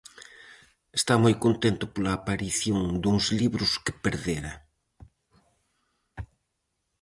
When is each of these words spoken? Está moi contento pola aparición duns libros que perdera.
Está 0.99 1.13
moi 1.23 1.35
contento 1.43 1.85
pola 1.93 2.11
aparición 2.17 2.79
duns 3.03 3.25
libros 3.39 3.71
que 3.83 3.99
perdera. 4.05 4.53